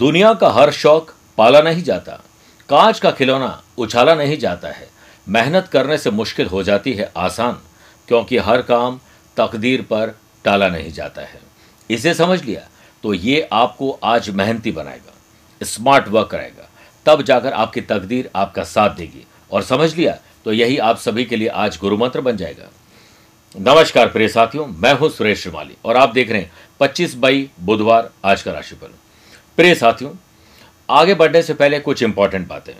[0.00, 2.12] दुनिया का हर शौक पाला नहीं जाता,
[2.68, 4.88] कांच का खिलौना उछाला नहीं जाता है।
[5.26, 7.58] मेहनत करने से मुश्किल हो जाती है आसान,
[8.08, 8.98] क्योंकि हर काम
[9.36, 11.40] तकदीर पर टाला नहीं जाता है।
[11.90, 12.60] इसे समझ लिया?
[13.04, 15.12] तो ये आपको आज मेहनती बनाएगा,
[15.60, 16.68] स्मार्ट वर्क कराएगा।
[17.06, 20.16] तब जाकर आपकी तकदीर आपका साथ देगी। और समझ लिया?
[20.44, 22.70] तो यही आप सभी के लिए आज गुरु मंत्र बन जाएगा।
[23.54, 28.10] नमस्कार प्रिय साथियों, मैं हूँ सुरेश श्रीमाली और आप देख रहे हैं 25 मई बुधवार
[28.24, 28.92] आज का राशिफल।
[29.60, 30.10] प्रिय साथियों,
[30.88, 32.72] आगे बढ़ने से पहले कुछ इंपॉर्टेंट बातें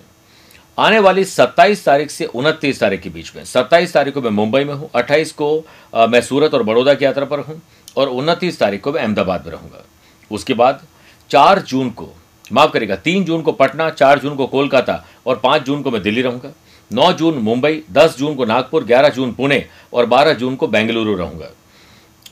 [0.79, 4.65] आने वाली 27 तारीख से 29 तारीख के बीच में 27 तारीख को मैं मुंबई
[4.65, 5.49] में हूँ 28 को
[6.09, 7.61] मैं सूरत और बड़ौदा की यात्रा पर हूँ
[7.97, 9.85] और 29 तारीख को मैं अहमदाबाद में रहूँगा।
[10.31, 10.81] उसके बाद
[11.31, 12.09] 4 जून को,
[12.53, 16.03] माफ़ करेगा 3 जून को पटना 4 जून को कोलकाता और 5 जून को मैं
[16.03, 16.53] दिल्ली रहूँगा।
[16.91, 21.17] 9 जून मुंबई 10 जून को नागपुर 11 जून पुणे और 12 जून को बेंगलुरु
[21.17, 21.51] रहूँगा।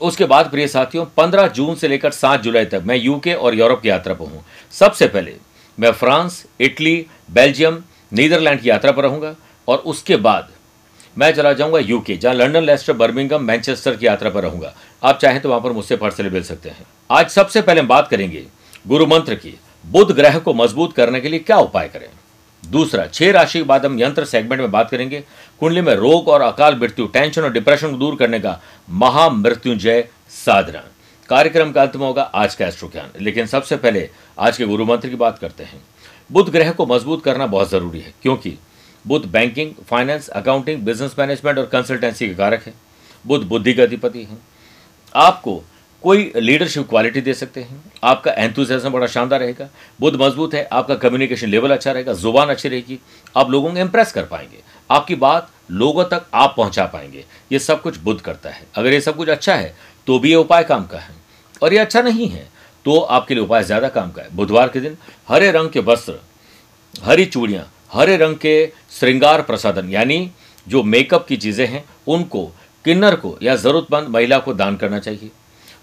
[0.01, 3.81] उसके बाद, प्रिय साथियों 15 जून से लेकर 7 जुलाई तक मैं यूके और यूरोप
[3.81, 5.35] की यात्रा पर हूँ। सबसे पहले
[5.77, 7.83] मैं फ्रांस, इटली, बेल्जियम,
[8.13, 9.35] नीदरलैंड की यात्रा पर रहूँगा
[9.67, 10.47] और उसके बाद
[11.17, 14.73] मैं चला जाऊँगा यूके जहाँ लंडन, लेस्टर, बर्मिंगम, मैनचेस्टर की यात्रा पर रहूँगा।
[15.03, 18.07] आप चाहें तो वहाँ पर मुझसे पार्सलें मिल सकते हैं। आज सबसे पहले हम बात
[18.07, 18.45] करेंगे
[18.87, 19.53] गुरु मंत्र की
[19.85, 22.09] बुध ग्रह को मज़बूत करने के लिए क्या उपाय करें?
[22.69, 25.23] दूसरा, छह राशि के बाद हम यंत्र सेगमेंट में बात करेंगे।
[25.61, 28.59] कुंडली में रोग और अकाल मृत्यु टेंशन और डिप्रेशन को दूर करने का
[28.89, 30.83] महामृत्युंजय साधना।
[31.29, 34.09] कार्यक्रम का अंत में होगा आज का एस्ट्रो ज्ञान लेकिन सबसे पहले
[34.39, 35.81] आज के गुरु मंत्र की बात करते हैं।
[36.29, 38.57] बुध ग्रह को मज़बूत करना बहुत ज़रूरी है, क्योंकि
[39.05, 42.73] Budh banking finance accounting business management और कंसल्टेंसी के कारक है।
[43.25, 44.37] बुद्ध बुद्धि का अधिपति है।
[45.15, 45.61] आपको
[46.03, 49.67] कोई लीडरशिप क्वालिटी दे सकते हैं। आपका एंथुजियाज्म बड़ा शानदार रहेगा।
[49.99, 52.99] बुद्ध मज़बूत है, आपका कम्युनिकेशन लेवल अच्छा रहेगा, ज़ुबान अच्छी रहेगी।
[53.35, 57.81] आप लोगों को इंप्रेस कर पाएँगे। आपकी बात लोगों तक आप पहुँचा पाएँगे। ये सब
[57.81, 59.75] कुछ बुद्ध करता है। अगर ये सब कुछ अच्छा है
[60.07, 61.13] तो भी ये उपाय काम का है।
[61.61, 62.47] और ये अच्छा नहीं है
[62.85, 64.97] तो आपके लिए उपाय ज़्यादा काम का है। बुधवार के दिन
[65.29, 66.13] हरे रंग के वस्त्र,
[66.93, 70.31] हरी चूड़ियाँ, हरे रंग के श्रृंगार प्रसादन, यानी
[70.67, 72.45] जो मेकअप की चीज़ें हैं, उनको,
[72.85, 75.31] किन्नर को या जरूरतमंद महिला को दान करना चाहिए।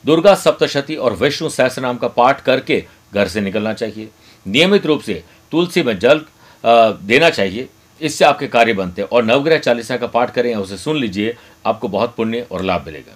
[0.07, 4.09] दुर्गा सप्तशती और विष्णु सहस्र नाम का पाठ करके घर से निकलना चाहिए।
[4.47, 5.23] नियमित रूप से
[5.53, 6.25] तुलसी में जल
[6.65, 7.69] देना चाहिए।
[8.01, 11.37] इससे आपके कार्य बनते हैं। और नवग्रह चालीसा का पाठ करें, उसे सुन लीजिए,
[11.67, 13.15] आपको बहुत पुण्य और लाभ मिलेगा।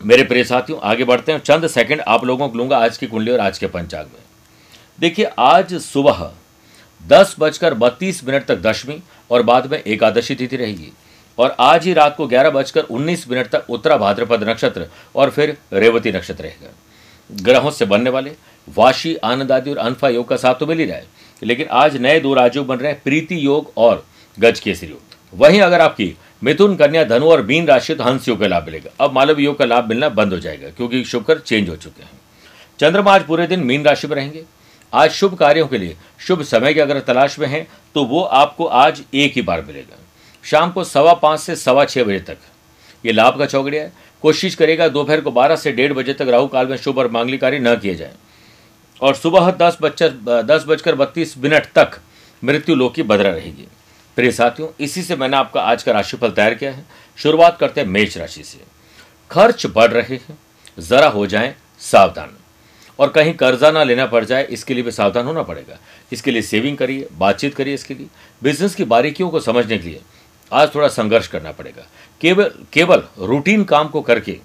[0.00, 3.30] मेरे प्रिय साथियों, आगे बढ़ते हैं। चंद सेकंड आप लोगों को लूँगा आज की कुंडली
[3.30, 4.22] और आज के पंचांग में।
[4.98, 6.30] देखिए, आज सुबह
[7.06, 10.92] दस बजकर बत्तीस मिनट तक दशमी और बाद में एकादशी तिथि रहेगी।
[11.40, 15.56] और आज ही रात को ग्यारह बजकर उन्नीस मिनट तक उत्तरा भाद्रपद नक्षत्र और फिर
[15.72, 16.72] रेवती नक्षत्र रहेगा।
[17.30, 18.32] ग्रहों से बनने वाले
[18.68, 21.06] वाशी, आनंद आदि और अनफा योग का साथ तो मिल ही रहा है,
[21.42, 24.04] लेकिन आज नए दो राजयोग बन रहे हैं, प्रीति योग और
[24.38, 28.40] गज केसरी योग। वहीं अगर आपकी मिथुन, कन्या, धनु और मीन राशि तो हंस योग
[28.40, 31.68] का लाभ मिलेगा। अब मालव योग का लाभ मिलना बंद हो जाएगा, क्योंकि शुक्र चेंज
[31.68, 32.18] हो चुके हैं।
[32.80, 34.44] चंद्रमा आज पूरे दिन मीन राशि में रहेंगे।
[34.92, 38.66] आज शुभ कार्यों के लिए, शुभ समय की अगर तलाश में है तो वो आपको
[38.66, 39.96] आज एक ही बार मिलेगा।
[40.50, 42.36] शाम को सवा पाँच से सवा छः बजे तक।
[43.06, 43.92] ये लाभ का चौकड़िया है।
[44.22, 47.38] कोशिश करेगा दोपहर को बारह से डेढ़ बजे तक राहु काल में शुभ और मांगली
[47.38, 48.14] कार्य न किए जाए।
[49.00, 52.00] और सुबह दस बजकर दस बजकर बत्तीस मिनट तक
[52.44, 53.68] मृत्यु लोक की बदरा रहेगी।
[54.16, 56.84] प्रिय साथियों, इसी से मैंने आपका आज का राशिफल तैयार किया है।
[57.16, 58.58] शुरुआत करते हैं मेष राशि से।
[59.30, 60.38] खर्च बढ़ रहे हैं।
[60.78, 62.30] जरा हो जाए सावधान।
[62.98, 65.78] और कहीं कर्जा ना लेना पड़ जाए, इसके लिए भी सावधान होना पड़ेगा।
[66.12, 68.06] इसके लिए सेविंग करिए, बातचीत करिए इसके लिए।
[68.42, 70.00] बिज़नेस की बारीकियों को समझने के लिए
[70.52, 71.86] आज थोड़ा संघर्ष करना पड़ेगा।
[72.20, 74.38] केवल केवल रूटीन काम को करके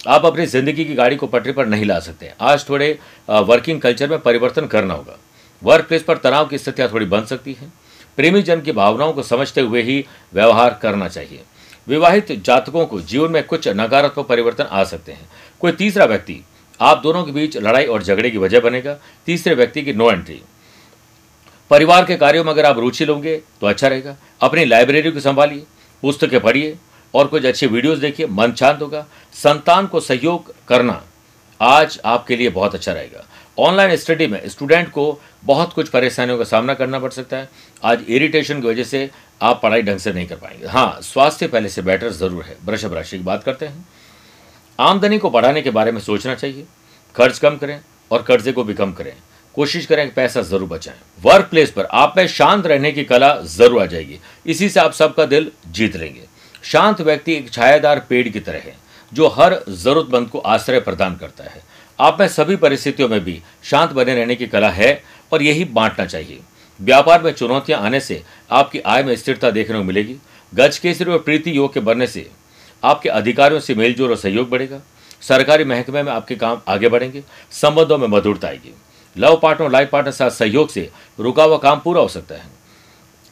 [0.00, 2.98] आप अपनी ज़िंदगी की गाड़ी को पटरी पर नहीं ला सकते। आज थोड़े
[3.28, 5.18] वर्किंग कल्चर में परिवर्तन करना होगा।
[5.62, 7.72] वर्क प्लेस पर तनाव की स्थितियाँ थोड़ी बन सकती हैं।
[8.18, 10.04] प्रेमी जन की भावनाओं को समझते हुए ही
[10.34, 11.42] व्यवहार करना चाहिए।
[11.88, 15.28] विवाहित जातकों को जीवन में कुछ नकारात्मक परिवर्तन आ सकते हैं।
[15.60, 16.42] कोई तीसरा व्यक्ति,
[16.80, 18.96] आप दोनों के बीच लड़ाई और झगड़े की वजह बनेगा।
[19.26, 20.40] तीसरे व्यक्ति की नो एंट्री
[21.70, 25.62] परिवार के कार्यों में अगर आप रुचि लोगे तो अच्छा रहेगा। अपनी लाइब्रेरी को संभालिए,
[26.02, 26.76] पुस्तकें पढ़िए,
[27.14, 31.02] और कुछ अच्छे वीडियोस देखिए, मन शांत होगा। संतान को सहयोग करना
[31.60, 33.24] आज आपके लिए बहुत अच्छा रहेगा।
[33.58, 37.48] ऑनलाइन स्टडी में स्टूडेंट को बहुत कुछ परेशानियों का सामना करना पड़ सकता है।
[37.82, 39.08] आज इरिटेशन की वजह से
[39.42, 42.94] आप पढ़ाई ढंग से नहीं कर पाएँगे। हाँ स्वास्थ्य पहले से बेटर ज़रूर है। वृषभ
[42.94, 43.86] राशि की बात करते हैं।
[44.78, 46.64] आमदनी को बढ़ाने के बारे में सोचना चाहिए।
[47.14, 47.80] खर्च कम करें
[48.10, 49.12] और कर्जे को भी कम करें।
[49.56, 53.34] कोशिश करें कि पैसा ज़रूर बचाएँ। वर्क प्लेस पर आप में शांत रहने की कला
[53.42, 56.24] ज़रूर आ जाएगी। इसी से आप सबका दिल जीत लेंगे।
[56.64, 58.74] शांत व्यक्ति एक छायादार पेड़ की तरह है,
[59.12, 61.62] जो हर जरूरतमंद को आश्रय प्रदान करता है।
[61.98, 66.06] आप में सभी परिस्थितियों में भी शांत बने रहने की कला है और यही बांटना
[66.06, 66.40] चाहिए।
[66.80, 70.16] व्यापार में चुनौतियाँ आने से आपकी आय में स्थिरता देखने को मिलेगी।
[70.52, 72.28] गज केसरी और प्रीति योग के बनने से
[72.82, 74.80] आपके अधिकारियों से मेलजोल और सहयोग बढ़ेगा।
[75.22, 78.74] सरकारी महकमे में आपके काम आगे बढ़ेंगे। संबंधों में मधुरता आएगी।
[79.18, 82.54] लव पार्टनर लाइफ पार्टनर साथ सहयोग से रुका हुआ काम पूरा हो सकता है।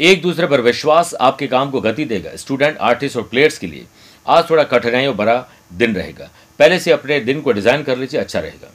[0.00, 3.86] एक दूसरे पर विश्वास आपके काम को गति देगा। स्टूडेंट, आर्टिस्ट और प्लेयर्स के लिए
[4.26, 8.40] आज थोड़ा कठिनाइयों भरा दिन रहेगा। पहले से अपने दिन को डिज़ाइन कर लीजिए अच्छा
[8.40, 8.70] रहेगा।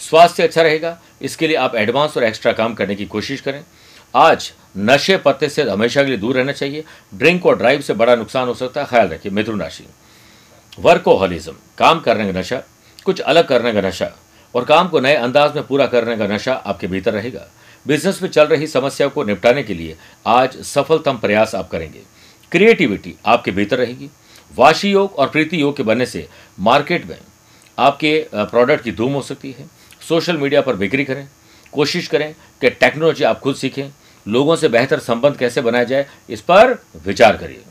[0.00, 3.62] स्वास्थ्य अच्छा रहेगा। इसके लिए आप एडवांस और एक्स्ट्रा काम करने की कोशिश करें।
[4.14, 6.84] आज नशे पत्ते से हमेशा के लिए दूर रहना चाहिए।
[7.14, 9.86] ड्रिंक और ड्राइव से बड़ा नुकसान हो सकता है। ख्याल रखिए, मिथुन राशि।
[10.78, 12.62] वर्कोहलिज्म। काम करने का नशा,
[13.04, 14.10] कुछ अलग करने का नशा।
[14.54, 17.46] और काम को नए अंदाज में पूरा करने का नशा आपके भीतर रहेगा।
[17.86, 19.96] बिज़नेस में चल रही समस्या को निपटाने के लिए
[20.26, 22.00] आज सफलतम प्रयास आप करेंगे।
[22.52, 24.10] क्रिएटिविटी आपके भीतर रहेगी।
[24.56, 26.28] वाशी योग और प्रीति योग के बनने से
[26.60, 27.18] मार्केट में
[27.78, 29.66] आपके प्रोडक्ट की धूम हो सकती है।
[30.08, 31.28] सोशल मीडिया पर बिक्री करें।
[31.72, 33.88] कोशिश करें कि टेक्नोलॉजी आप खुद सीखें।
[34.26, 37.62] लोगों से बेहतर संबंध कैसे बनाया जाए, इस पर विचार करिए।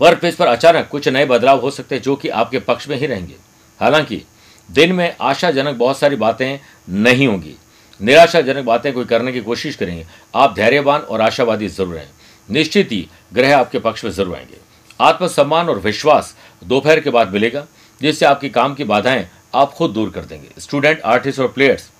[0.00, 2.96] वर्क प्लेस पर अचानक कुछ नए बदलाव हो सकते हैं जो कि आपके पक्ष में
[2.96, 3.34] ही रहेंगे।
[3.80, 4.22] हालाँकि
[4.68, 6.58] दिन में आशाजनक बहुत सारी बातें
[6.88, 7.54] नहीं होंगी।
[8.00, 12.10] निराशाजनक बातें कोई करने की कोशिश करेंगे। आप धैर्यवान और आशावादी ज़रूर हैं।
[12.48, 14.58] निश्चित ही ग्रह आपके पक्ष में ज़रूर आएँगे।
[15.00, 17.66] आत्मसम्मान और विश्वास दोपहर के बाद मिलेगा,
[18.00, 21.90] जिससे आपकी काम की बाधाएँ आप खुद दूर कर देंगे। स्टूडेंट, आर्टिस्ट और प्लेयर्स,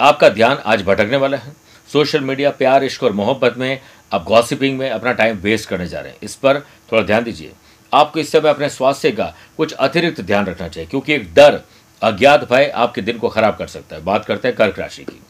[0.00, 1.54] आपका ध्यान आज भटकने वाला है।
[1.88, 3.80] सोशल मीडिया, प्यार, इश्क और मोहब्बत में
[4.12, 6.58] आप गॉसिपिंग में अपना टाइम वेस्ट करने जा रहे हैं। इस पर
[6.92, 7.52] थोड़ा ध्यान दीजिए।
[7.92, 11.60] आपको इस समय अपने स्वास्थ्य का कुछ अतिरिक्त ध्यान रखना चाहिए, क्योंकि एक डर
[12.02, 15.20] अज्ञात भय आपके दिन को खराब कर सकता है। बात करते हैं कर्क राशि की।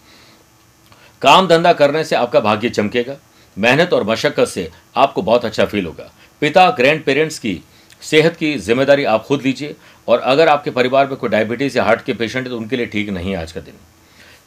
[1.23, 3.17] काम धंधा करने से आपका भाग्य चमकेगा।
[3.57, 6.11] मेहनत और मशक्कत से आपको बहुत अच्छा फील होगा।
[6.43, 7.61] पिता ग्रैंड पेरेंट्स की
[8.03, 9.75] सेहत की ज़िम्मेदारी आप खुद लीजिए
[10.09, 12.87] और अगर आपके परिवार में कोई डायबिटीज़ या हार्ट के पेशेंट है तो उनके लिए
[12.87, 13.75] ठीक नहीं है आज का दिन।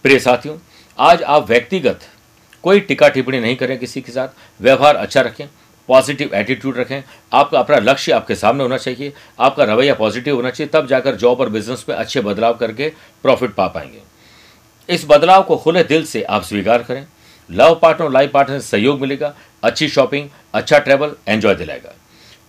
[0.06, 0.58] प्रिय साथियों,
[0.98, 2.00] आज आप व्यक्तिगत
[2.64, 5.48] कोई टिक्का टिप्पणी नहीं करें किसी के साथ। व्यवहार अच्छा रखें।
[5.90, 7.02] पॉजिटिव एटीट्यूड रखें।
[7.34, 11.40] आपका, अपना लक्ष्य आपके सामने होना चाहिए। आपका रवैया पॉजिटिव होना चाहिए, तब जाकर जॉब
[11.40, 12.92] और बिज़नेस में अच्छे बदलाव करके
[13.24, 14.02] प्रॉफिट पा पाएँगे।
[14.90, 17.06] इस बदलाव को खुले दिल से आप स्वीकार करें।
[17.50, 21.94] लव पार्टनर लाइफ पार्टनर से सहयोग मिलेगा। अच्छी शॉपिंग अच्छा ट्रैवल एंजॉय दिलाएगा।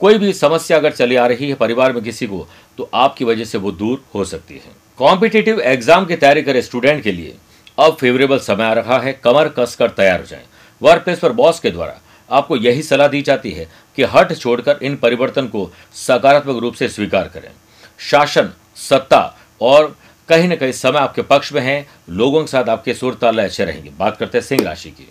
[0.01, 2.47] कोई भी समस्या अगर चली आ रही है परिवार में किसी को
[2.79, 7.03] तो आपकी वजह से वो दूर हो सकती है। कॉम्पिटेटिव एग्ज़ाम की तैयारी करे स्टूडेंट
[7.03, 7.35] के लिए।
[7.79, 10.45] अब फेवरेबल समय आ रहा है। कमर कसकर तैयार हो जाएँ।
[10.81, 11.99] वर्क प्लेस पर बॉस के द्वारा
[12.31, 16.89] आपको यही सलाह दी जाती है कि हट छोड़कर इन परिवर्तन को सकारात्मक रूप से
[16.89, 17.51] स्वीकार करें।
[17.99, 19.97] शासन, सत्ता और
[20.29, 23.65] कहीं ना कहीं समय आपके पक्ष में है, लोगों के साथ आपके सुर ताल अच्छे
[23.65, 25.09] रहेंगे। बात करते हैं सिंह राशि की।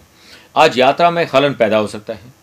[0.55, 2.33] आज यात्रा में खलन पैदा हो सकता है।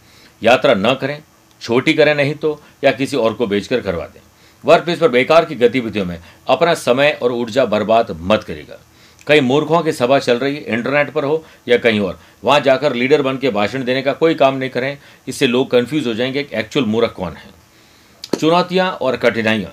[0.43, 1.23] यात्रा न करें,
[1.63, 4.21] छोटी करें नहीं तो या किसी और को बेचकर करवा दें।
[4.65, 6.19] वर्क प्लेस पर बेकार की गतिविधियों में
[6.49, 8.79] अपना समय और ऊर्जा बर्बाद मत करेगा
[9.27, 12.95] कई मूर्खों की सभा चल रही है इंटरनेट पर हो या कहीं और। वहाँ जाकर
[12.95, 14.97] लीडर बन के भाषण देने का कोई काम नहीं करें,
[15.29, 17.51] इससे लोग कंफ्यूज हो जाएँगे कि एक्चुअल मूर्ख कौन है।
[18.41, 19.73] चुनौतियाँ और कठिनाइयाँ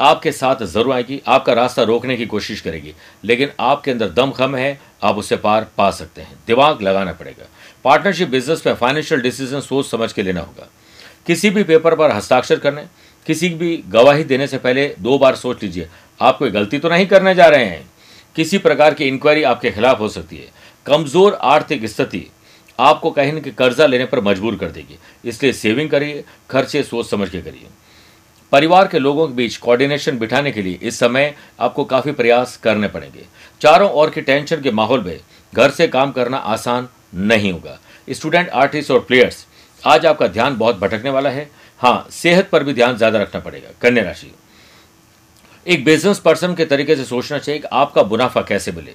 [0.00, 4.54] आपके साथ ज़रूर आएगी, आपका रास्ता रोकने की कोशिश करेगी, लेकिन आपके अंदर दम खम
[4.56, 7.46] है, आप उससे पार पा सकते हैं। दिमाग लगाना पड़ेगा।
[7.84, 10.68] पार्टनरशिप बिज़नेस में फाइनेंशियल डिसीज़न सोच समझ के लेना होगा।
[11.26, 12.84] किसी भी पेपर पर हस्ताक्षर करने,
[13.26, 15.88] किसी भी गवाही देने से पहले दो बार सोच लीजिए,
[16.20, 17.88] आप कोई गलती तो नहीं करने जा रहे हैं।
[18.36, 20.48] किसी प्रकार की इंक्वायरी आपके खिलाफ हो सकती है।
[20.86, 22.26] कमज़ोर आर्थिक स्थिति
[22.78, 27.10] आपको कहीं न कहीं कर्जा लेने पर मजबूर कर देगी। इसलिए सेविंग करिए, खर्चे सोच
[27.10, 27.66] समझ के करिए।
[28.52, 32.88] परिवार के लोगों के बीच कोऑर्डिनेशन बिठाने के लिए इस समय आपको काफ़ी प्रयास करने
[32.88, 33.26] पड़ेंगे।
[33.60, 35.18] चारों ओर की टेंशन के माहौल में
[35.52, 39.46] घर से काम करना आसान नहीं होगा। स्टूडेंट आर्टिस्ट और प्लेयर्स
[39.82, 41.48] आज आपका ध्यान बहुत भटकने वाला है।
[41.80, 44.32] हाँ सेहत पर भी ध्यान ज़्यादा रखना पड़ेगा। कन्या राशि।
[45.70, 48.92] एक बिज़नेस पर्सन के तरीके से सोचना चाहिए कि आपका मुनाफा कैसे मिले,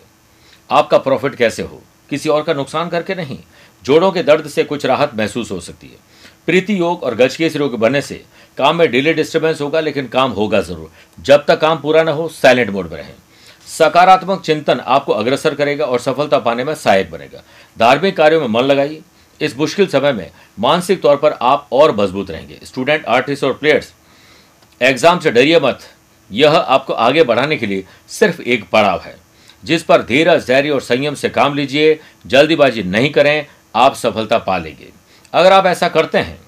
[0.69, 3.37] आपका प्रॉफिट कैसे हो, किसी और का नुकसान करके नहीं,
[3.85, 5.97] जोड़ों के दर्द से कुछ राहत महसूस हो सकती है।
[6.45, 8.21] प्रीति योग और गजकेस योग बनने से
[8.57, 12.27] काम में डिले डिस्टर्बेंस होगा, लेकिन काम होगा ज़रूर। जब तक काम पूरा ना हो
[12.31, 13.13] साइलेंट मोड में रहें।
[13.67, 17.43] सकारात्मक चिंतन आपको अग्रसर करेगा और सफलता पाने में सहायक बनेगा।
[17.77, 19.01] धार्मिक कार्यों में मन लगाइए।
[19.39, 20.29] इस मुश्किल समय में
[20.59, 23.93] मानसिक तौर पर आप और मज़बूत रहेंगे। स्टूडेंट आर्टिस्ट और प्लेयर्स
[24.81, 25.91] एग्ज़ाम से डरिए मत।
[26.31, 29.15] यह आपको आगे बढ़ाने के लिए सिर्फ़ एक पड़ाव है।
[29.63, 34.57] जिस पर धीरज, धैर्य और संयम से काम लीजिए, जल्दीबाजी नहीं करें, आप सफलता पा
[34.57, 34.89] लेंगे।
[35.33, 36.39] अगर आप ऐसा करते हैं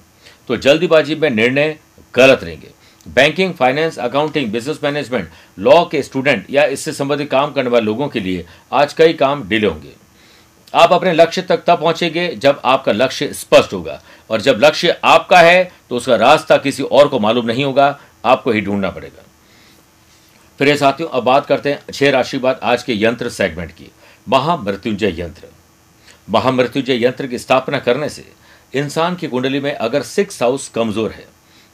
[0.48, 1.76] तो जल्दीबाजी में निर्णय
[2.14, 2.70] गलत रहेंगे।
[3.06, 8.08] Banking, finance, accounting, business management, law के स्टूडेंट या इससे संबंधित काम करने वाले लोगों
[8.08, 9.92] के लिए आज कई काम डिले होंगे।
[10.74, 15.40] आप अपने लक्ष्य तक तब पहुँचेंगे जब आपका लक्ष्य स्पष्ट होगा और जब लक्ष्य आपका
[15.40, 19.22] है तो उसका रास्ता किसी और को मालूम नहीं होगा, आपको ही ढूंढना पड़ेगा।
[20.60, 23.90] फिर साथियों, अब बात करते हैं छह राशि बाद आज के यंत्र सेगमेंट की।
[24.26, 25.48] महामृत्युंजय यंत्र।
[26.30, 28.24] महामृत्युंजय यंत्र की स्थापना करने से
[28.74, 31.24] इंसान की कुंडली में अगर सिक्स हाउस कमज़ोर है,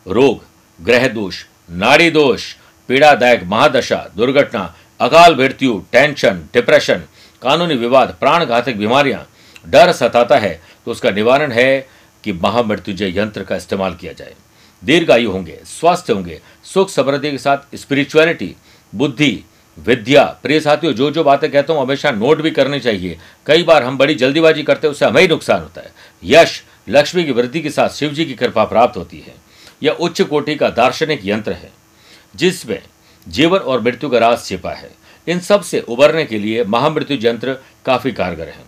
[0.07, 0.43] रोग,
[0.81, 2.53] ग्रह दोष, नाड़ी दोष,
[2.89, 7.03] पीड़ादायक महादशा, दुर्घटना, अकाल मृत्यु टेंशन डिप्रेशन
[7.43, 9.27] कानूनी विवाद प्राण घातक बीमारियाँ,
[9.67, 11.87] डर सताता है तो उसका निवारण है
[12.25, 14.35] कि महामृत्युजय यंत्र का इस्तेमाल किया जाए।
[14.83, 18.55] दीर्घायु होंगे स्वास्थ्य होंगे, सुख समृद्धि के साथ स्पिरिचुअलिटी
[18.95, 19.45] बुद्धि,
[19.79, 23.83] विद्या, प्रिय साथियों जो जो बातें कहता हूँ, हमेशा नोट भी करनी चाहिए। कई बार
[23.83, 25.93] हम बड़ी जल्दीबाजी करते हैं, उससे हमें ही नुकसान होता है।
[26.25, 29.35] यश, लक्ष्मी की वृद्धि के साथ शिव जी की कृपा प्राप्त होती है।
[29.83, 31.73] यह उच्च कोटि का दार्शनिक यंत्र है,
[32.37, 32.83] जिसमें
[33.29, 34.91] जीवन और मृत्यु का राज छिपा है।
[35.27, 38.63] इन सबसे उबरने के लिए महामृत्यु यंत्र काफ़ी कारगर है।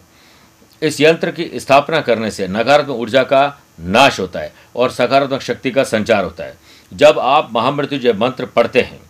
[0.82, 5.70] इस यंत्र की स्थापना करने से नकारात्मक ऊर्जा का नाश होता है और सकारात्मक शक्ति
[5.70, 6.58] का संचार होता है।
[6.92, 9.00] जब आप महामृत्युजय मंत्र पढ़ते हैं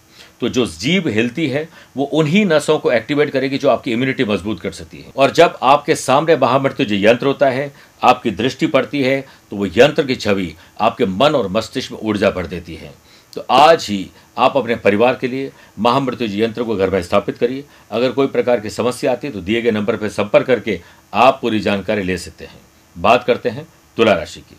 [0.40, 4.60] तो जो जीव हिलती है, वो उन्हीं नसों को एक्टिवेट करेगी जो आपकी इम्यूनिटी मज़बूत
[4.60, 9.20] कर सकती है। और जब आपके सामने महामृत्युजय यंत्र होता है, आपकी दृष्टि पड़ती है
[9.50, 12.92] तो वो यंत्र की छवि आपके मन और मस्तिष्क में ऊर्जा भर देती है।
[13.36, 17.64] तो आज ही आप अपने परिवार के लिए महामृत्यु यंत्र को घर में स्थापित करिए।
[17.90, 20.80] अगर कोई प्रकार की समस्या आती है तो दिए गए नंबर पर संपर्क करके
[21.12, 22.60] आप पूरी जानकारी ले सकते हैं।
[22.96, 23.66] बात करते हैं
[23.96, 24.56] तुला राशि की।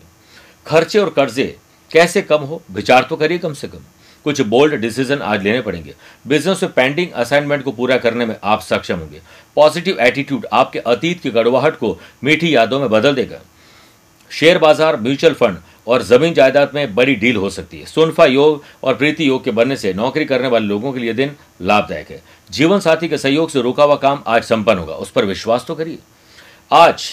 [0.66, 1.56] खर्चे और कर्जे
[1.90, 3.78] कैसे कम हो, विचार तो करिए कम से कम।
[4.24, 5.94] कुछ बोल्ड डिसीज़न आज लेने पड़ेंगे।
[6.26, 9.20] बिज़नेस में पेंडिंग असाइनमेंट को पूरा करने में आप सक्षम होंगे।
[9.56, 13.40] पॉजिटिव एटीट्यूड आपके अतीत की गड़वाहट को मीठी यादों में बदल देगा।
[14.30, 15.56] शेयर बाज़ार, म्यूचुअल फंड
[15.86, 19.50] और ज़मीन जायदाद में बड़ी डील हो सकती है। सुनफा योग और प्रीति योग के
[19.50, 23.50] बनने से नौकरी करने वाले लोगों के लिए दिन लाभदायक है। जीवन साथी के सहयोग
[23.50, 25.98] से रुका हुआ काम आज संपन्न होगा। उस पर विश्वास तो करिए।
[26.70, 27.04] आज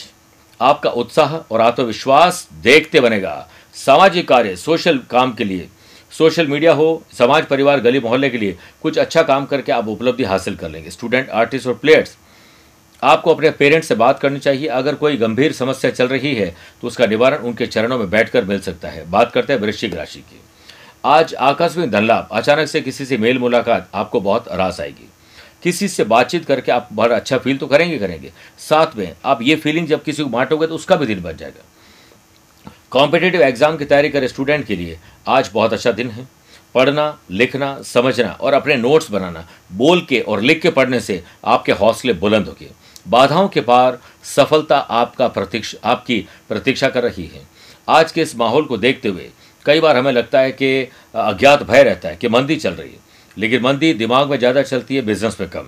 [0.59, 5.67] आपका उत्साह और आत्मविश्वास देखते बनेगा। सामाजिक कार्य, सोशल काम के लिए
[6.17, 10.23] सोशल मीडिया हो, समाज, परिवार, गली, मोहल्ले के लिए कुछ अच्छा काम करके आप उपलब्धि
[10.23, 12.15] हासिल कर लेंगे। स्टूडेंट आर्टिस्ट और प्लेयर्स
[13.01, 16.87] आपको अपने पेरेंट्स से बात करनी चाहिए। अगर कोई गंभीर समस्या चल रही है तो
[16.87, 20.39] उसका निवारण उनके चरणों में बैठकर मिल सकता है। बात करते हैं वृश्चिक राशि की।
[21.05, 25.09] आज आकस्मिक धन लाभ अचानक से किसी से मेल मुलाकात आपको बहुत रास आएगी।
[25.63, 29.55] किसी से बातचीत करके आप बड़ा अच्छा फील तो करेंगे करेंगे। साथ में आप ये
[29.55, 31.63] फीलिंग जब किसी को बांटोगे तो उसका भी दिन बन जाएगा।
[32.95, 34.97] कॉम्पिटेटिव एग्ज़ाम की तैयारी करे स्टूडेंट के लिए
[35.27, 36.25] आज बहुत अच्छा दिन है।
[36.75, 41.71] पढ़ना, लिखना, समझना और अपने नोट्स बनाना, बोल के और लिख के पढ़ने से आपके
[41.71, 42.69] हौसले बुलंद होंगे।
[43.07, 47.41] बाधाओं के पार सफलता आपका प्रतीक्षा, आपकी प्रतीक्षा कर रही है।
[47.87, 49.29] आज के इस माहौल को देखते हुए
[49.65, 50.73] कई बार हमें लगता है कि
[51.15, 52.99] अज्ञात भय रहता है, कि मंदी चल रही है।
[53.37, 55.67] लेकिन मंदी दिमाग में ज़्यादा चलती है बिज़नेस में कम।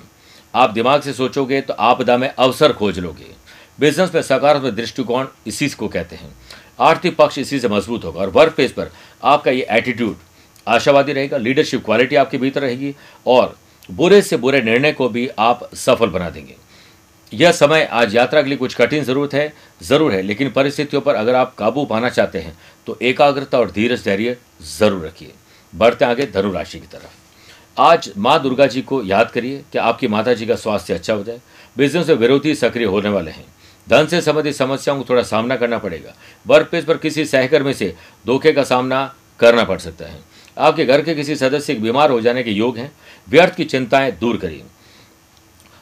[0.53, 3.36] आप दिमाग से सोचोगे तो आपदा में अवसर खोज लोगे।
[3.79, 6.36] बिज़नेस में सकारात्मक दृष्टिकोण इसी को कहते हैं।
[6.79, 8.91] आर्थिक पक्ष इसी से मज़बूत होगा और वर्क प्लेस पर
[9.24, 10.15] आपका ये एटीट्यूड
[10.67, 12.93] आशावादी रहेगा लीडरशिप क्वालिटी आपके भीतर रहेगी
[13.25, 13.55] और
[13.89, 16.55] बुरे से बुरे निर्णय को भी आप सफल बना देंगे।
[17.31, 21.15] यह समय आज यात्रा के लिए कुछ कठिन ज़रूरत है, ज़रूर है, लेकिन परिस्थितियों पर
[21.15, 22.57] अगर आप काबू पाना चाहते हैं
[22.88, 24.38] तो एकाग्रता और धीरज धैर्य
[24.69, 25.31] ज़रूर रखिए।
[25.74, 30.07] बढ़ते आगे धनु राशि की तरफ़। आज माँ दुर्गा जी को याद करिए कि आपकी
[30.07, 31.39] माता जी का स्वास्थ्य अच्छा हो जाए
[31.75, 33.46] बिज़नेस में विरोधी सक्रिय होने वाले हैं।
[33.88, 36.13] धन से संबंधित समस्याओं को थोड़ा सामना करना पड़ेगा।
[36.48, 37.94] वर्क प्लेस पर किसी सहकर्मी से
[38.25, 40.20] धोखे का सामना करना पड़ सकता है।
[40.58, 42.91] आपके घर के किसी सदस्य के बीमार हो जाने के योग हैं।
[43.27, 44.63] व्यर्थ की चिंताएँ दूर करिए।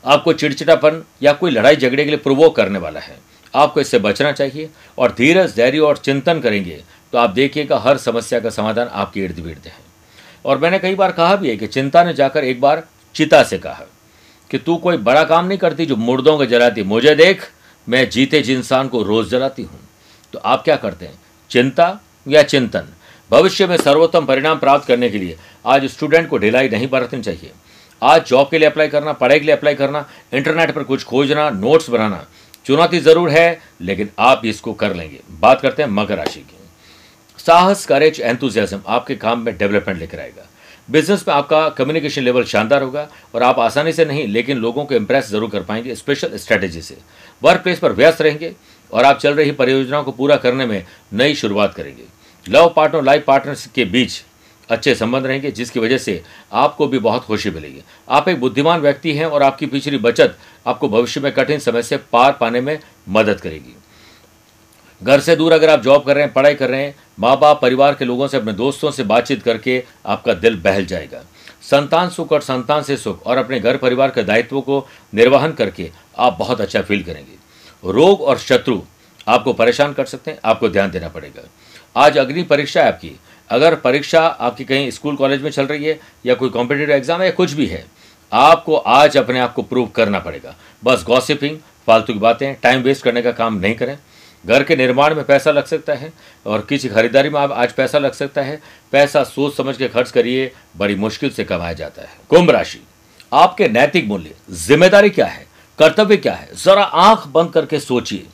[0.04, 3.18] आपको चिड़चिड़ापन या कोई लड़ाई झगड़े के लिए प्रवोक करने वाला है।
[3.54, 6.82] आपको इससे बचना चाहिए और धीरज, धैर्य और चिंतन करेंगे
[7.14, 9.74] तो आप देखिएगा हर समस्या का समाधान आपके इर्द गिर्द है।
[10.46, 12.84] और मैंने कई बार कहा भी है कि चिंता ने जाकर एक बार
[13.16, 13.86] चिता से कहा
[14.52, 17.50] कि तू कोई बड़ा काम नहीं करती जो मुर्दों को जलाती। मुझे देख
[17.88, 19.80] मैं जीते जी इंसान को रोज जलाती हूँ।
[20.34, 21.20] तो आप क्या करते हैं?
[21.52, 22.88] चिंता या चिंतन?
[23.32, 27.52] भविष्य में सर्वोत्तम परिणाम प्राप्त करने के लिए आज स्टूडेंट को ढिलाई नहीं बरतनी चाहिए।
[28.02, 31.50] आज जॉब के लिए अप्लाई करना, पढ़ाई के लिए अप्लाई करना, इंटरनेट पर कुछ खोजना,
[31.50, 32.26] नोट्स बनाना,
[32.66, 36.58] चुनौती ज़रूर है, लेकिन आप इसको कर लेंगे। बात करते हैं मकर राशि की।
[37.40, 40.48] साहस करेज एंथुजियाज्म आपके काम में डेवलपमेंट लेकर आएगा।
[40.88, 44.96] बिज़नेस में आपका कम्युनिकेशन लेवल शानदार होगा और आप आसानी से नहीं, लेकिन लोगों को
[44.96, 46.98] इम्प्रेस ज़रूर कर पाएँगे स्पेशल स्ट्रेटेजी से।
[47.42, 48.54] वर्क प्लेस पर व्यस्त रहेंगे
[48.92, 52.04] और आप चल रही परियोजनाओं को पूरा करने में नई शुरुआत करेंगे।
[52.46, 54.22] लव पार्टनर लाइफ पार्टनर्स के बीच
[54.70, 59.14] अच्छे संबंध रहेंगे, जिसकी वजह से आपको भी बहुत खुशी मिलेगी। आप एक बुद्धिमान व्यक्ति
[59.14, 63.42] हैं और आपकी पिछली बचत आपको भविष्य में कठिन समय से पार पाने में मदद
[63.42, 63.76] करेगी।
[65.02, 67.62] घर से दूर अगर आप जॉब कर रहे हैं, पढ़ाई कर रहे हैं माँ बाप
[67.62, 71.24] परिवार के लोगों से, अपने दोस्तों से बातचीत करके आपका दिल बहल जाएगा।
[71.64, 75.90] संतान सुख और संतान से सुख और अपने घर परिवार के दायित्वों को निर्वहन करके
[76.18, 78.80] आप बहुत अच्छा फील करेंगे। रोग और शत्रु
[79.28, 81.48] आपको परेशान कर सकते हैं, आपको ध्यान देना पड़ेगा।
[81.96, 83.12] आज अग्नि परीक्षा है आपकी।
[83.50, 87.26] अगर परीक्षा आपकी कहीं स्कूल, कॉलेज में चल रही है या कोई कॉम्पिटेटिव एग्ज़ाम है
[87.26, 87.86] या कुछ भी है,
[88.32, 93.04] आपको आज अपने आप को प्रूव करना पड़ेगा। बस गॉसिपिंग फालतू की बातें टाइम वेस्ट
[93.04, 93.98] करने का काम नहीं करें।
[94.46, 96.12] घर के निर्माण में पैसा लग सकता है
[96.46, 98.62] और किसी खरीदारी में आप आज पैसा लग सकता है।
[98.92, 102.82] पैसा सोच समझ के खर्च करिए, बड़ी मुश्किल से कमाया जाता है। कुंभ राशि,
[103.34, 105.46] आपके नैतिक मूल्य, ज़िम्मेदारी क्या है?
[105.80, 106.50] कर्तव्य क्या है?
[106.56, 108.26] जरा आँख बंद करके सोचिए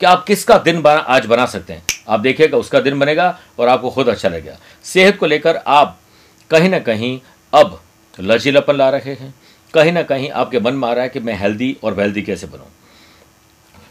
[0.00, 3.68] कि आप किसका दिन बना, आज बना सकते हैं। आप देखिएगा, उसका दिन बनेगा और
[3.68, 5.98] आपको खुद अच्छा लगेगा। सेहत को लेकर आप
[6.50, 7.18] कहीं ना कहीं
[7.52, 7.80] अब
[8.20, 9.34] लचीलापन ला रहे हैं।
[9.74, 12.46] कहीं ना कहीं आपके मन में आ रहा है कि मैं हेल्दी और वेल्दी कैसे
[12.46, 12.70] बनूं।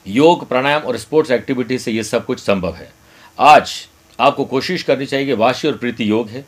[0.05, 2.91] योग, प्राणायाम और स्पोर्ट्स एक्टिविटी से ये सब कुछ संभव है।
[3.39, 3.71] आज
[4.19, 6.45] आपको कोशिश करनी चाहिए कि वाशी और प्रीति योग है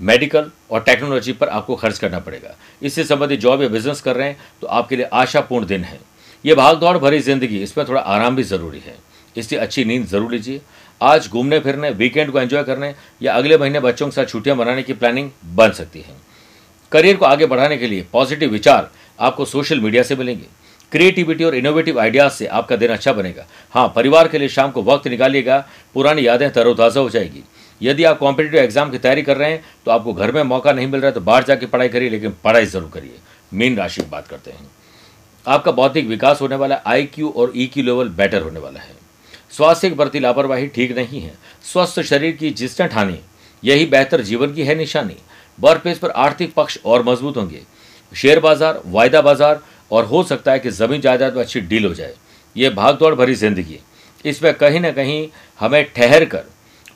[0.00, 4.28] मेडिकल और टेक्नोलॉजी पर आपको खर्च करना पड़ेगा। इससे संबंधित जॉब या बिज़नेस कर रहे
[4.28, 5.98] हैं तो आपके लिए आशापूर्ण दिन है।
[6.44, 8.96] ये भाग दौड़ भरी ज़िंदगी, इसमें थोड़ा आराम भी ज़रूरी है।
[9.36, 10.60] इसलिए अच्छी नींद ज़रूर लीजिए।
[11.00, 14.82] आज घूमने फिरने वीकेंड को एंजॉय करने या अगले महीने बच्चों के साथ छुट्टियाँ मनाने
[14.82, 16.14] की प्लानिंग बन सकती है।
[16.92, 20.46] करियर को आगे बढ़ाने के लिए पॉजिटिव विचार आपको सोशल मीडिया से मिलेंगे।
[20.92, 24.82] क्रिएटिविटी और इनोवेटिव आइडियाज़ से आपका दिन अच्छा बनेगा। हाँ परिवार के लिए शाम को
[24.84, 27.42] वक्त निकालिएगा, पुरानी यादें तरोताज़ा हो जाएगी।
[27.80, 30.86] यदि आप कॉम्पिटेटिव एग्ज़ाम की तैयारी कर रहे हैं तो आपको घर में मौका नहीं
[30.86, 33.18] मिल रहा है तो बाहर जाके पढ़ाई करिए, लेकिन पढ़ाई ज़रूर करिए।
[33.52, 34.70] मीन राशि की बात करते हैं।
[35.46, 38.80] आपका बौद्धिक विकास होने वाला है, आई क्यू और ई क्यू लेवल बेटर होने वाला
[38.80, 38.98] है।
[39.50, 41.32] स्वास्थ्य के प्रति लापरवाही ठीक नहीं है।
[41.64, 43.18] स्वस्थ शरीर की जिसने ठानी,
[43.62, 45.16] यही बेहतर जीवन की है निशानी।
[45.58, 47.62] वर्क प्लेस पर आर्थिक पक्ष और मज़बूत होंगे।
[48.12, 51.94] शेयर बाज़ार, वायदा बाज़ार और हो सकता है कि ज़मीन जायदाद में अच्छी डील हो
[51.94, 52.14] जाए।
[52.56, 53.78] ये भागदौड़ भरी ज़िंदगी
[54.24, 55.28] इसमें कहीं ना कहीं
[55.60, 56.44] हमें ठहर कर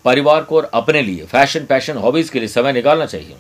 [0.05, 3.37] परिवार को और अपने लिए फ़ैशन, पैशन, हॉबीज़ के लिए समय निकालना चाहिए।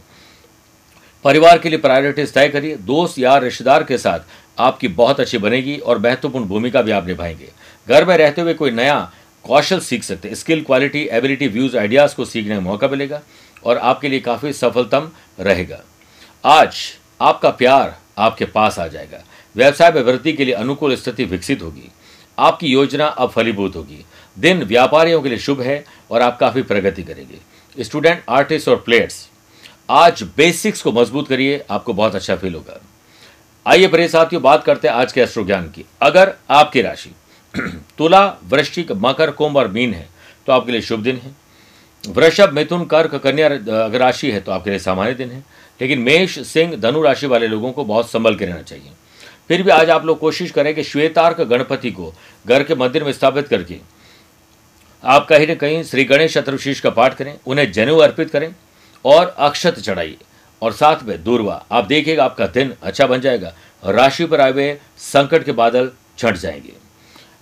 [1.25, 4.21] परिवार के लिए प्रायोरिटीज तय करिए। दोस्त यार, रिश्तेदार के साथ
[4.59, 7.49] आपकी बहुत अच्छी बनेगी और महत्वपूर्ण भूमिका भी आप निभाएँगे।
[7.89, 9.13] घर में रहते हुए कोई नया
[9.45, 13.21] कौशल सीख सकते हैं। Skill, quality, ability, views, ideas को सीखने का मौका मिलेगा
[13.65, 15.81] और आपके लिए काफ़ी सफलतम रहेगा।
[16.45, 16.77] आज
[17.21, 19.23] आपका प्यार आपके पास आ जाएगा।
[19.57, 21.91] व्यवसाय में वृद्धि के लिए अनुकूल स्थिति विकसित होगी।
[22.39, 24.05] आपकी योजना अब फलीभूत होगी।
[24.39, 29.29] दिन व्यापारियों के लिए शुभ है और आप काफ़ी प्रगति करेंगे। स्टूडेंट, आर्टिस्ट और प्लेयर्स,
[29.91, 32.81] आज बेसिक्स को मज़बूत करिए, आपको बहुत अच्छा फील होगा।
[33.67, 37.11] आइए प्रिय साथियों, बात करते हैं आज के अश्रु ज्ञान की। अगर आपकी राशि
[37.99, 40.09] तुला, वृश्चिक, मकर, कुंभ और मीन है
[40.47, 41.31] तो आपके लिए शुभ दिन है।
[42.09, 43.47] वृषभ, मिथुन, कर्क, कन्या,
[43.85, 45.45] अगर राशि है तो आपके लिए सामान्य दिन है।
[45.81, 48.91] लेकिन मेष, सिंह, धनु राशि वाले लोगों को बहुत संभल के रहना चाहिए।
[49.51, 52.13] फिर भी आज आप लोग कोशिश करें कि श्वेतार्क गणपति को
[52.47, 53.79] घर के मंदिर में स्थापित करके
[55.03, 58.55] आप कहीं ना कहीं श्री गणेश चतुर्शीष का पाठ करें, उन्हें जनेऊ अर्पित करें
[59.05, 60.17] और अक्षत चढ़ाइए।
[60.63, 63.53] और साथ में दूरवा, आप देखिएगा आपका दिन अच्छा बन जाएगा,
[63.85, 66.73] राशि पर आए हुए संकट के बादल छट जाएँगे।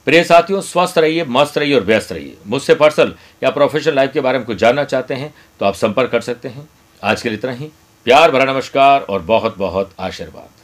[0.06, 4.20] प्रिय साथियों, स्वस्थ रहिए, मस्त रहिए और व्यस्त रहिए। मुझसे पर्सनल या प्रोफेशनल लाइफ के
[4.20, 6.68] बारे में कुछ जानना चाहते हैं तो आप संपर्क कर सकते हैं।
[7.02, 7.70] आज के लिए इतना ही।
[8.06, 10.61] प्यार भरा नमस्कार और बहुत बहुत आशीर्वाद।